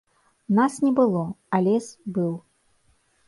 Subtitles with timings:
[0.59, 1.23] Нас не было,
[1.57, 2.31] а лес быў.